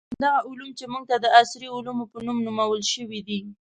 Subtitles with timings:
[0.11, 3.39] همدغه علوم چې موږ ته د عصري علومو په نوم نومول شوي دي.